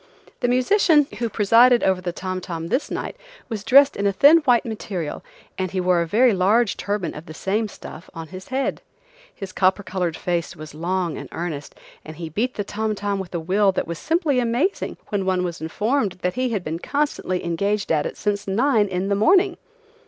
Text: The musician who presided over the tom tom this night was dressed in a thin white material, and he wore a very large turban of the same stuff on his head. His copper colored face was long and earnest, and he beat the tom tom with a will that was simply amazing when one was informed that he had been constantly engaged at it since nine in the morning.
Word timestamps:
The 0.39 0.47
musician 0.47 1.05
who 1.19 1.29
presided 1.29 1.83
over 1.83 2.01
the 2.01 2.11
tom 2.11 2.41
tom 2.41 2.69
this 2.69 2.89
night 2.89 3.15
was 3.49 3.63
dressed 3.63 3.95
in 3.95 4.07
a 4.07 4.11
thin 4.11 4.37
white 4.39 4.65
material, 4.65 5.23
and 5.59 5.69
he 5.69 5.79
wore 5.79 6.01
a 6.01 6.07
very 6.07 6.33
large 6.33 6.75
turban 6.75 7.13
of 7.13 7.27
the 7.27 7.35
same 7.35 7.67
stuff 7.67 8.09
on 8.11 8.29
his 8.29 8.47
head. 8.47 8.81
His 9.35 9.51
copper 9.51 9.83
colored 9.83 10.17
face 10.17 10.55
was 10.55 10.73
long 10.73 11.19
and 11.19 11.29
earnest, 11.31 11.75
and 12.03 12.15
he 12.15 12.29
beat 12.29 12.55
the 12.55 12.63
tom 12.63 12.95
tom 12.95 13.19
with 13.19 13.35
a 13.35 13.39
will 13.39 13.71
that 13.73 13.85
was 13.85 13.99
simply 13.99 14.39
amazing 14.39 14.97
when 15.09 15.23
one 15.23 15.43
was 15.43 15.61
informed 15.61 16.13
that 16.23 16.33
he 16.33 16.49
had 16.49 16.63
been 16.63 16.79
constantly 16.79 17.45
engaged 17.45 17.91
at 17.91 18.07
it 18.07 18.17
since 18.17 18.47
nine 18.47 18.87
in 18.87 19.07
the 19.07 19.13
morning. 19.13 19.55